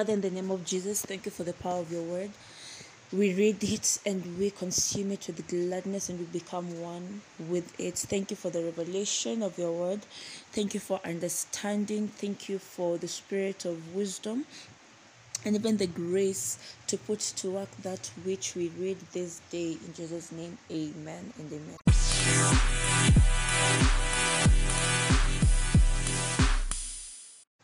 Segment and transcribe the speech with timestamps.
[0.00, 2.30] Father, in the name of Jesus, thank you for the power of your word.
[3.12, 7.98] We read it and we consume it with gladness and we become one with it.
[7.98, 10.00] Thank you for the revelation of your word.
[10.52, 12.08] Thank you for understanding.
[12.08, 14.46] Thank you for the spirit of wisdom
[15.44, 16.56] and even the grace
[16.86, 19.72] to put to work that which we read this day.
[19.86, 21.76] In Jesus' name, amen and amen.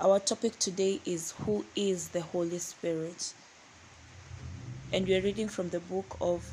[0.00, 3.32] Our topic today is Who is the Holy Spirit?
[4.92, 6.52] And we are reading from the book of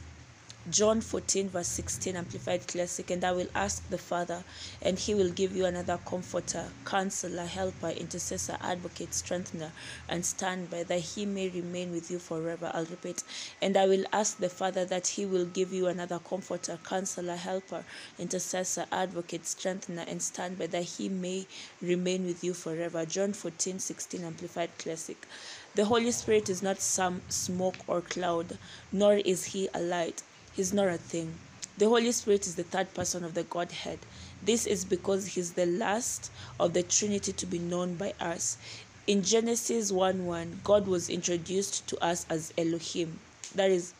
[0.72, 3.12] John 14, verse 16, Amplified Classic.
[3.12, 4.44] And I will ask the Father,
[4.82, 9.72] and he will give you another comforter, counselor, helper, intercessor, advocate, strengthener,
[10.10, 12.72] and standby, that he may remain with you forever.
[12.74, 13.24] I'll repeat.
[13.62, 17.84] And I will ask the Father that he will give you another comforter, counselor, helper,
[18.18, 21.46] intercessor, advocate, strengthener, and standby, that he may
[21.80, 23.06] remain with you forever.
[23.06, 25.28] John 14, 16, Amplified Classic.
[25.76, 28.58] The Holy Spirit is not some smoke or cloud,
[28.92, 30.24] nor is he a light.
[30.56, 31.34] He's not a thing.
[31.78, 34.00] The Holy Spirit is the third person of the Godhead.
[34.42, 38.58] This is because he's the last of the Trinity to be known by us.
[39.06, 43.20] In Genesis 1 1, God was introduced to us as Elohim.
[43.54, 43.94] That is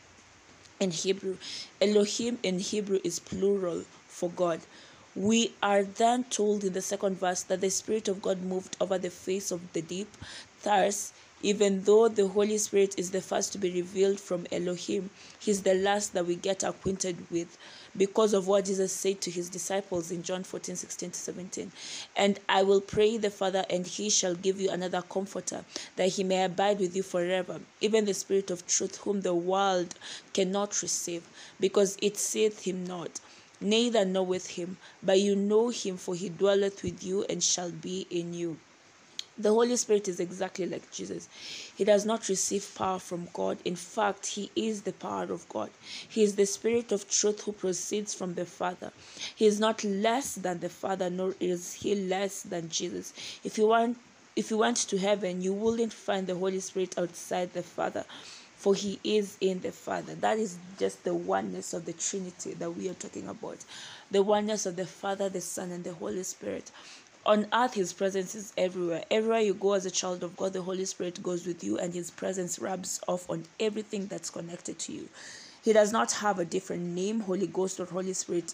[0.80, 1.38] in Hebrew.
[1.82, 4.62] Elohim in Hebrew is plural for God.
[5.14, 8.98] We are then told in the second verse that the Spirit of God moved over
[8.98, 10.16] the face of the deep.
[10.64, 11.12] Thus,
[11.46, 15.76] even though the Holy Spirit is the first to be revealed from Elohim, He's the
[15.76, 17.56] last that we get acquainted with
[17.96, 21.72] because of what Jesus said to His disciples in John 14 16 to 17.
[22.16, 25.64] And I will pray the Father, and He shall give you another comforter,
[25.98, 29.94] that He may abide with you forever, even the Spirit of truth, whom the world
[30.34, 31.28] cannot receive,
[31.60, 33.20] because it seeth Him not
[33.62, 38.06] neither knoweth him, but you know him, for he dwelleth with you and shall be
[38.10, 38.58] in you.
[39.38, 41.28] The Holy Spirit is exactly like Jesus.
[41.76, 43.58] He does not receive power from God.
[43.66, 45.72] In fact, He is the power of God.
[46.08, 48.94] He is the Spirit of truth who proceeds from the Father.
[49.36, 53.14] He is not less than the Father, nor is He less than Jesus.
[53.44, 53.98] If you want
[54.36, 58.04] if you went to heaven, you wouldn't find the Holy Spirit outside the Father,
[58.58, 60.14] for He is in the Father.
[60.16, 63.60] That is just the oneness of the Trinity that we are talking about.
[64.12, 66.70] The oneness of the Father, the Son, and the Holy Spirit
[67.26, 69.04] on earth his presence is everywhere.
[69.10, 71.94] Everywhere you go as a child of god the holy spirit goes with you and
[71.94, 75.10] his presence rubs off on everything that's connected to you.
[75.64, 78.54] He does not have a different name holy ghost or holy spirit.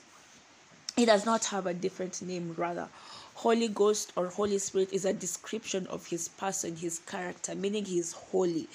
[0.95, 2.87] He does not have a different name rather.
[3.35, 7.99] Holy ghost or holy spirit is a description of his person his character meaning he
[7.99, 8.69] is holy.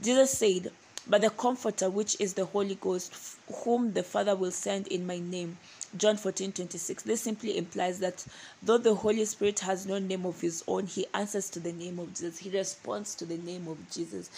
[0.00, 0.70] Jesus said
[1.08, 5.18] but the comforter which is the holy ghost whom the father will send in my
[5.18, 5.56] name
[5.98, 7.02] John 14 26.
[7.04, 8.24] This simply implies that
[8.62, 11.98] though the Holy Spirit has no name of his own, he answers to the name
[11.98, 12.38] of Jesus.
[12.38, 14.30] He responds to the name of Jesus.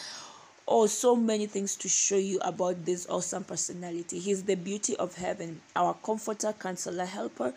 [0.67, 4.19] Oh, so many things to show you about this awesome personality.
[4.19, 7.55] He's the beauty of heaven, our comforter, counselor, helper,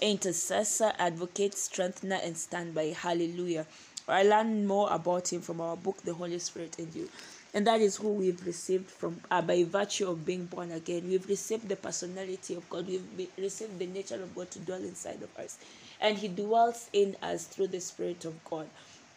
[0.00, 2.96] intercessor, advocate, strengthener, and standby.
[2.98, 3.64] Hallelujah.
[4.08, 7.08] I learn more about him from our book, The Holy Spirit in You
[7.54, 11.08] and that is who we've received from uh, by virtue of being born again.
[11.08, 12.86] We've received the personality of god.
[12.86, 15.58] We've received the nature of god to dwell inside of us.
[16.00, 18.68] And he dwells in us through the spirit of god.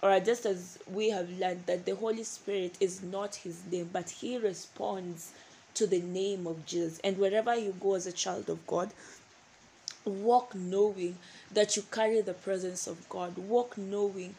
[0.01, 4.09] Or just as we have learned that the holy spirit is not his name but
[4.09, 5.31] he responds
[5.75, 6.99] to the name of jesus.
[7.03, 8.91] And wherever you go as a child of god
[10.05, 11.17] walk knowing
[11.51, 13.37] that you carry the presence of god.
[13.37, 14.35] Walk knowing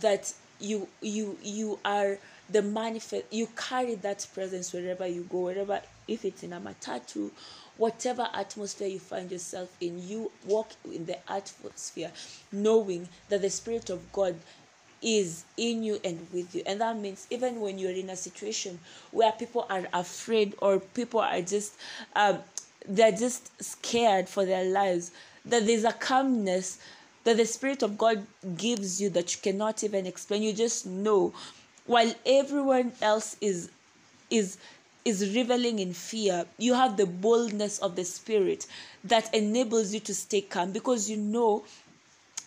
[0.00, 2.18] that you you you are
[2.50, 7.30] the manifest you carry that presence wherever you go wherever if it's in a matatu
[7.76, 12.10] whatever atmosphere you find yourself in you walk in the atmosphere
[12.50, 14.34] knowing that the spirit of god
[15.02, 16.62] is in you and with you.
[16.64, 18.78] And that means even when you're in a situation
[19.10, 21.74] where people are afraid or people are just
[22.14, 22.38] um,
[22.88, 25.10] they're just scared for their lives
[25.44, 26.78] that there's a calmness
[27.24, 30.42] that the spirit of god gives you that you cannot even explain.
[30.42, 31.32] You just know
[31.86, 33.70] while everyone else is
[34.30, 34.56] is
[35.04, 38.66] is reveling in fear you have the boldness of the spirit
[39.02, 41.64] that enables you to stay calm because you know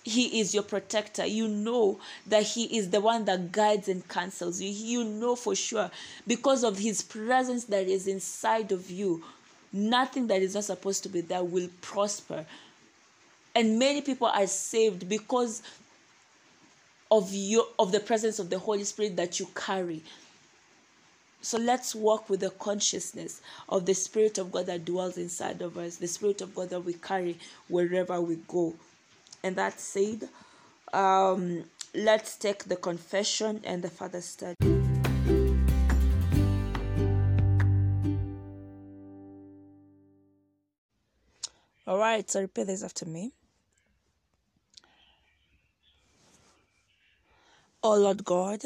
[0.06, 1.26] he is your protector.
[1.26, 4.70] You know that he is the one that guides and counsels you.
[4.70, 5.90] You know for sure
[6.28, 9.24] because of his presence that is inside of you
[9.74, 12.46] nothing that is not supposed to be there will prosper.
[13.56, 15.62] And many people are saved because
[17.12, 20.02] of your of the presence of the holy spirit that you carry
[21.42, 25.78] so let's walk with the consciousness of the spirit of god that dwells inside of
[25.78, 27.38] us the spirit of god that we carry
[27.68, 28.74] wherever we go
[29.44, 30.28] and that said
[30.94, 31.64] um
[31.96, 34.56] let's take the confession and the further study.
[41.88, 43.32] All right, so repeat this after me.
[47.88, 48.64] Oh Lord God,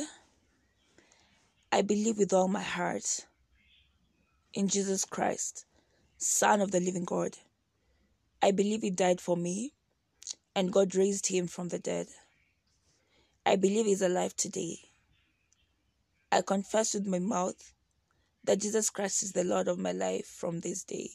[1.73, 3.25] I believe with all my heart
[4.53, 5.65] in Jesus Christ,
[6.17, 7.35] Son of the living God.
[8.41, 9.73] I believe He died for me
[10.55, 12.07] and God raised Him from the dead.
[13.45, 14.79] I believe He's alive today.
[16.31, 17.73] I confess with my mouth
[18.45, 21.09] that Jesus Christ is the Lord of my life from this day.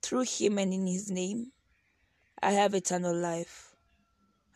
[0.00, 1.50] Through Him and in His name,
[2.40, 3.74] I have eternal life.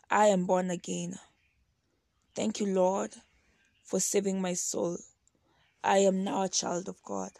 [0.09, 1.19] I am born again.
[2.39, 3.11] Thank you, Lord,
[3.83, 4.97] for saving my soul.
[5.83, 7.31] I am now a child of God.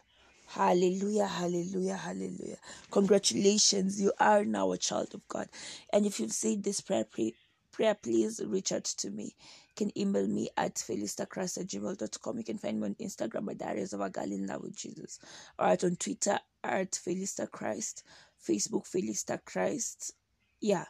[0.46, 2.58] Hallelujah, hallelujah, hallelujah.
[2.92, 5.48] Congratulations, you are now a child of God.
[5.94, 7.34] And if you've said this prayer, pray,
[7.72, 9.36] prayer please reach out to me.
[9.70, 12.38] You can email me at felistachrist at gmail.com.
[12.38, 15.18] You can find me on Instagram at Diaries of a Girl in Love with Jesus.
[15.58, 18.04] Or at on Twitter at Felista Christ.
[18.46, 20.12] Facebook Felista Christ.
[20.60, 20.88] Yeah.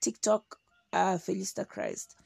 [0.00, 0.58] TikTok
[0.92, 2.16] uh, Felista Christ.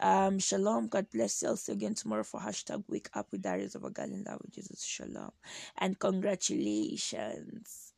[0.00, 0.88] Um, shalom.
[0.88, 1.48] God bless you.
[1.48, 4.24] I'll see you again tomorrow for hashtag wake up with Diaries of a Girl in
[4.24, 4.84] Love with Jesus.
[4.84, 5.32] Shalom.
[5.78, 7.89] And congratulations.